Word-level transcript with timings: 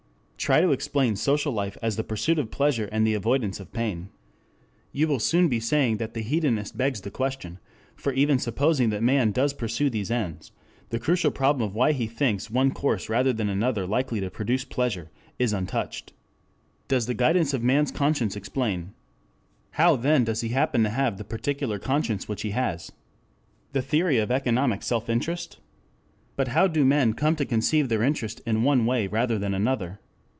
Try 0.43 0.59
to 0.61 0.71
explain 0.71 1.15
social 1.17 1.53
life 1.53 1.77
as 1.83 1.95
the 1.97 2.03
pursuit 2.03 2.39
of 2.39 2.49
pleasure 2.49 2.89
and 2.91 3.05
the 3.05 3.13
avoidance 3.13 3.59
of 3.59 3.71
pain. 3.71 4.09
You 4.91 5.07
will 5.07 5.19
soon 5.19 5.49
be 5.49 5.59
saying 5.59 5.97
that 5.97 6.15
the 6.15 6.21
hedonist 6.23 6.75
begs 6.75 7.01
the 7.01 7.11
question, 7.11 7.59
for 7.95 8.11
even 8.13 8.39
supposing 8.39 8.89
that 8.89 9.03
man 9.03 9.31
does 9.31 9.53
pursue 9.53 9.87
these 9.91 10.09
ends, 10.09 10.51
the 10.89 10.97
crucial 10.99 11.29
problem 11.29 11.61
of 11.65 11.75
why 11.75 11.91
he 11.91 12.07
thinks 12.07 12.49
one 12.49 12.71
course 12.71 13.07
rather 13.07 13.31
than 13.31 13.49
another 13.49 13.85
likely 13.85 14.19
to 14.19 14.31
produce 14.31 14.65
pleasure, 14.65 15.11
is 15.37 15.53
untouched. 15.53 16.11
Does 16.87 17.05
the 17.05 17.13
guidance 17.13 17.53
of 17.53 17.61
man's 17.61 17.91
conscience 17.91 18.35
explain? 18.35 18.93
How 19.73 19.95
then 19.95 20.23
does 20.23 20.41
he 20.41 20.49
happen 20.49 20.81
to 20.81 20.89
have 20.89 21.17
the 21.19 21.23
particular 21.23 21.77
conscience 21.77 22.27
which 22.27 22.41
he 22.41 22.49
has? 22.49 22.91
The 23.73 23.83
theory 23.83 24.17
of 24.17 24.31
economic 24.31 24.81
self 24.81 25.07
interest? 25.07 25.59
But 26.35 26.47
how 26.49 26.65
do 26.65 26.83
men 26.83 27.13
come 27.13 27.35
to 27.35 27.45
conceive 27.45 27.89
their 27.89 28.01
interest 28.01 28.41
in 28.47 28.63
one 28.63 28.87
way 28.87 29.05
rather 29.05 29.37
than 29.37 29.53
another? 29.53 29.99